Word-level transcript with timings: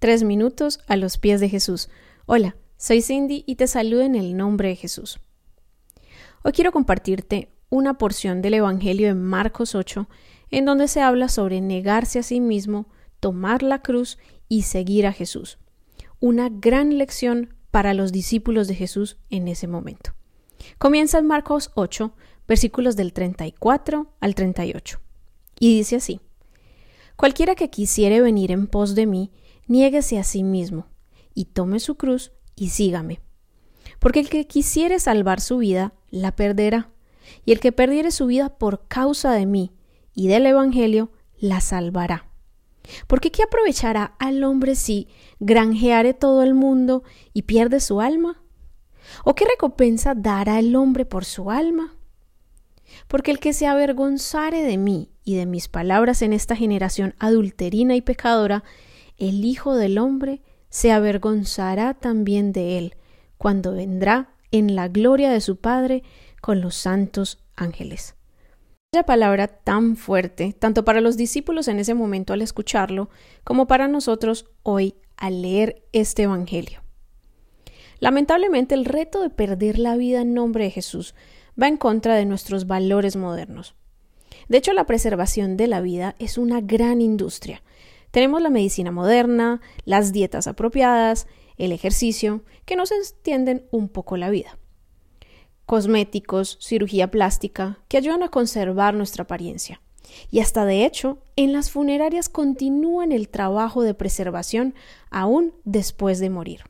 Tres 0.00 0.22
minutos 0.22 0.80
a 0.86 0.96
los 0.96 1.18
pies 1.18 1.40
de 1.40 1.50
Jesús. 1.50 1.90
Hola, 2.24 2.56
soy 2.78 3.02
Cindy 3.02 3.44
y 3.46 3.56
te 3.56 3.66
saludo 3.66 4.00
en 4.00 4.14
el 4.14 4.34
nombre 4.34 4.70
de 4.70 4.76
Jesús. 4.76 5.20
Hoy 6.42 6.52
quiero 6.52 6.72
compartirte 6.72 7.50
una 7.68 7.98
porción 7.98 8.40
del 8.40 8.54
Evangelio 8.54 9.08
de 9.08 9.14
Marcos 9.14 9.74
8, 9.74 10.08
en 10.52 10.64
donde 10.64 10.88
se 10.88 11.02
habla 11.02 11.28
sobre 11.28 11.60
negarse 11.60 12.18
a 12.18 12.22
sí 12.22 12.40
mismo, 12.40 12.88
tomar 13.20 13.62
la 13.62 13.82
cruz 13.82 14.16
y 14.48 14.62
seguir 14.62 15.06
a 15.06 15.12
Jesús. 15.12 15.58
Una 16.18 16.48
gran 16.48 16.96
lección 16.96 17.54
para 17.70 17.92
los 17.92 18.10
discípulos 18.10 18.68
de 18.68 18.76
Jesús 18.76 19.18
en 19.28 19.48
ese 19.48 19.66
momento. 19.66 20.14
Comienza 20.78 21.18
en 21.18 21.26
Marcos 21.26 21.72
8, 21.74 22.14
versículos 22.48 22.96
del 22.96 23.12
34 23.12 24.14
al 24.18 24.34
38. 24.34 24.98
Y 25.58 25.76
dice 25.76 25.96
así, 25.96 26.22
Cualquiera 27.16 27.54
que 27.54 27.68
quisiere 27.68 28.22
venir 28.22 28.50
en 28.50 28.66
pos 28.66 28.94
de 28.94 29.04
mí, 29.04 29.30
niéguese 29.70 30.18
a 30.18 30.24
sí 30.24 30.42
mismo, 30.42 30.88
y 31.32 31.44
tome 31.44 31.78
su 31.78 31.94
cruz 31.94 32.32
y 32.56 32.70
sígame. 32.70 33.20
Porque 34.00 34.18
el 34.18 34.28
que 34.28 34.48
quisiere 34.48 34.98
salvar 34.98 35.40
su 35.40 35.58
vida, 35.58 35.94
la 36.10 36.34
perderá, 36.34 36.90
y 37.44 37.52
el 37.52 37.60
que 37.60 37.70
perdiere 37.70 38.10
su 38.10 38.26
vida 38.26 38.58
por 38.58 38.88
causa 38.88 39.30
de 39.30 39.46
mí 39.46 39.72
y 40.12 40.26
del 40.26 40.46
Evangelio, 40.46 41.12
la 41.38 41.60
salvará. 41.60 42.26
Porque 43.06 43.30
qué 43.30 43.44
aprovechará 43.44 44.16
al 44.18 44.42
hombre 44.42 44.74
si 44.74 45.06
granjeare 45.38 46.14
todo 46.14 46.42
el 46.42 46.54
mundo 46.54 47.04
y 47.32 47.42
pierde 47.42 47.78
su 47.78 48.00
alma? 48.00 48.42
¿O 49.24 49.36
qué 49.36 49.44
recompensa 49.44 50.14
dará 50.16 50.58
el 50.58 50.74
hombre 50.74 51.04
por 51.04 51.24
su 51.24 51.48
alma? 51.52 51.94
Porque 53.06 53.30
el 53.30 53.38
que 53.38 53.52
se 53.52 53.68
avergonzare 53.68 54.64
de 54.64 54.78
mí 54.78 55.12
y 55.22 55.36
de 55.36 55.46
mis 55.46 55.68
palabras 55.68 56.22
en 56.22 56.32
esta 56.32 56.56
generación 56.56 57.14
adulterina 57.20 57.94
y 57.94 58.00
pecadora, 58.00 58.64
el 59.20 59.44
Hijo 59.44 59.76
del 59.76 59.98
Hombre 59.98 60.42
se 60.68 60.90
avergonzará 60.90 61.94
también 61.94 62.52
de 62.52 62.78
él, 62.78 62.96
cuando 63.38 63.72
vendrá 63.72 64.34
en 64.50 64.74
la 64.74 64.88
gloria 64.88 65.30
de 65.30 65.40
su 65.40 65.56
Padre 65.56 66.02
con 66.40 66.60
los 66.60 66.74
santos 66.74 67.38
ángeles. 67.54 68.16
Esa 68.92 69.04
palabra 69.04 69.46
tan 69.46 69.96
fuerte, 69.96 70.52
tanto 70.52 70.84
para 70.84 71.00
los 71.00 71.16
discípulos 71.16 71.68
en 71.68 71.78
ese 71.78 71.94
momento 71.94 72.32
al 72.32 72.42
escucharlo, 72.42 73.08
como 73.44 73.68
para 73.68 73.86
nosotros 73.86 74.46
hoy 74.64 74.96
al 75.16 75.42
leer 75.42 75.84
este 75.92 76.24
Evangelio. 76.24 76.80
Lamentablemente 78.00 78.74
el 78.74 78.84
reto 78.84 79.22
de 79.22 79.30
perder 79.30 79.78
la 79.78 79.96
vida 79.96 80.22
en 80.22 80.34
nombre 80.34 80.64
de 80.64 80.70
Jesús 80.70 81.14
va 81.60 81.68
en 81.68 81.76
contra 81.76 82.16
de 82.16 82.24
nuestros 82.24 82.66
valores 82.66 83.14
modernos. 83.14 83.74
De 84.48 84.58
hecho, 84.58 84.72
la 84.72 84.86
preservación 84.86 85.56
de 85.56 85.68
la 85.68 85.80
vida 85.80 86.16
es 86.18 86.38
una 86.38 86.60
gran 86.60 87.00
industria. 87.00 87.62
Tenemos 88.10 88.42
la 88.42 88.50
medicina 88.50 88.90
moderna, 88.90 89.60
las 89.84 90.12
dietas 90.12 90.46
apropiadas, 90.46 91.26
el 91.58 91.72
ejercicio, 91.72 92.42
que 92.64 92.76
nos 92.76 92.90
extienden 92.90 93.66
un 93.70 93.88
poco 93.88 94.16
la 94.16 94.30
vida. 94.30 94.58
Cosméticos, 95.66 96.58
cirugía 96.60 97.10
plástica, 97.10 97.78
que 97.88 97.96
ayudan 97.96 98.22
a 98.22 98.28
conservar 98.28 98.94
nuestra 98.94 99.24
apariencia. 99.24 99.80
Y 100.30 100.40
hasta 100.40 100.64
de 100.64 100.84
hecho, 100.84 101.18
en 101.36 101.52
las 101.52 101.70
funerarias 101.70 102.28
continúan 102.28 103.12
el 103.12 103.28
trabajo 103.28 103.82
de 103.82 103.94
preservación 103.94 104.74
aún 105.10 105.54
después 105.64 106.18
de 106.18 106.30
morir. 106.30 106.62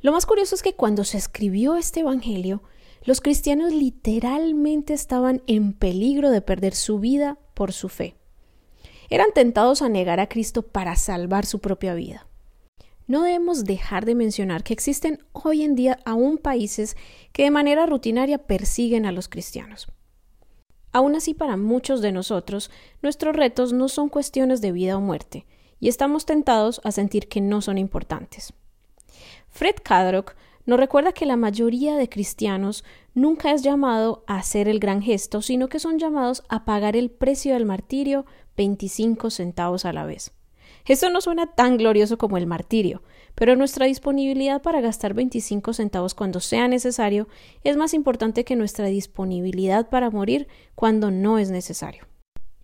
Lo 0.00 0.12
más 0.12 0.26
curioso 0.26 0.54
es 0.54 0.62
que 0.62 0.74
cuando 0.74 1.02
se 1.02 1.18
escribió 1.18 1.76
este 1.76 2.00
Evangelio, 2.00 2.62
los 3.04 3.20
cristianos 3.20 3.72
literalmente 3.72 4.92
estaban 4.92 5.42
en 5.46 5.72
peligro 5.72 6.30
de 6.30 6.42
perder 6.42 6.74
su 6.74 7.00
vida 7.00 7.38
por 7.54 7.72
su 7.72 7.88
fe. 7.88 8.16
Eran 9.14 9.30
tentados 9.32 9.80
a 9.80 9.88
negar 9.88 10.18
a 10.18 10.28
Cristo 10.28 10.62
para 10.62 10.96
salvar 10.96 11.46
su 11.46 11.60
propia 11.60 11.94
vida. 11.94 12.26
No 13.06 13.22
debemos 13.22 13.62
dejar 13.64 14.06
de 14.06 14.16
mencionar 14.16 14.64
que 14.64 14.72
existen 14.72 15.24
hoy 15.30 15.62
en 15.62 15.76
día 15.76 16.00
aún 16.04 16.36
países 16.36 16.96
que 17.32 17.44
de 17.44 17.52
manera 17.52 17.86
rutinaria 17.86 18.38
persiguen 18.38 19.06
a 19.06 19.12
los 19.12 19.28
cristianos. 19.28 19.86
Aún 20.90 21.14
así, 21.14 21.32
para 21.32 21.56
muchos 21.56 22.02
de 22.02 22.10
nosotros, 22.10 22.72
nuestros 23.02 23.36
retos 23.36 23.72
no 23.72 23.88
son 23.88 24.08
cuestiones 24.08 24.60
de 24.60 24.72
vida 24.72 24.96
o 24.96 25.00
muerte, 25.00 25.46
y 25.78 25.86
estamos 25.86 26.26
tentados 26.26 26.80
a 26.82 26.90
sentir 26.90 27.28
que 27.28 27.40
no 27.40 27.62
son 27.62 27.78
importantes. 27.78 28.52
Fred 29.48 29.76
Kadrock 29.80 30.34
nos 30.66 30.78
recuerda 30.78 31.12
que 31.12 31.26
la 31.26 31.36
mayoría 31.36 31.96
de 31.96 32.08
cristianos 32.08 32.84
nunca 33.14 33.52
es 33.52 33.62
llamado 33.62 34.24
a 34.26 34.36
hacer 34.36 34.68
el 34.68 34.78
gran 34.80 35.02
gesto, 35.02 35.42
sino 35.42 35.68
que 35.68 35.78
son 35.78 35.98
llamados 35.98 36.42
a 36.48 36.64
pagar 36.64 36.96
el 36.96 37.10
precio 37.10 37.54
del 37.54 37.66
martirio 37.66 38.24
25 38.56 39.30
centavos 39.30 39.84
a 39.84 39.92
la 39.92 40.06
vez. 40.06 40.32
Esto 40.86 41.08
no 41.10 41.20
suena 41.20 41.46
tan 41.46 41.78
glorioso 41.78 42.18
como 42.18 42.36
el 42.36 42.46
martirio, 42.46 43.02
pero 43.34 43.56
nuestra 43.56 43.86
disponibilidad 43.86 44.62
para 44.62 44.80
gastar 44.80 45.14
25 45.14 45.72
centavos 45.72 46.14
cuando 46.14 46.40
sea 46.40 46.68
necesario 46.68 47.26
es 47.62 47.76
más 47.76 47.94
importante 47.94 48.44
que 48.44 48.56
nuestra 48.56 48.86
disponibilidad 48.86 49.88
para 49.88 50.10
morir 50.10 50.46
cuando 50.74 51.10
no 51.10 51.38
es 51.38 51.50
necesario. 51.50 52.04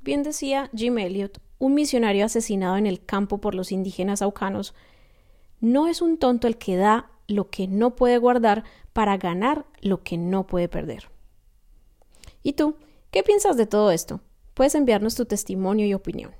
Bien 0.00 0.22
decía 0.22 0.70
Jim 0.74 0.98
Elliot, 0.98 1.40
un 1.58 1.74
misionario 1.74 2.24
asesinado 2.24 2.76
en 2.76 2.86
el 2.86 3.04
campo 3.04 3.38
por 3.38 3.54
los 3.54 3.72
indígenas 3.72 4.22
aucanos, 4.22 4.74
no 5.60 5.88
es 5.88 6.00
un 6.00 6.18
tonto 6.18 6.46
el 6.46 6.58
que 6.58 6.76
da 6.76 7.10
lo 7.26 7.50
que 7.50 7.68
no 7.68 7.96
puede 7.96 8.18
guardar 8.18 8.64
para 8.92 9.16
ganar 9.16 9.66
lo 9.80 10.02
que 10.02 10.16
no 10.16 10.46
puede 10.46 10.68
perder. 10.68 11.10
¿Y 12.42 12.54
tú? 12.54 12.76
¿Qué 13.10 13.22
piensas 13.22 13.56
de 13.56 13.66
todo 13.66 13.90
esto? 13.90 14.20
Puedes 14.54 14.74
enviarnos 14.74 15.14
tu 15.14 15.26
testimonio 15.26 15.86
y 15.86 15.94
opinión. 15.94 16.32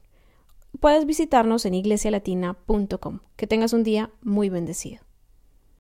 Puedes 0.81 1.07
visitarnos 1.07 1.65
en 1.65 1.75
iglesialatina.com. 1.75 3.21
Que 3.37 3.47
tengas 3.47 3.73
un 3.73 3.83
día 3.83 4.11
muy 4.23 4.49
bendecido. 4.49 5.06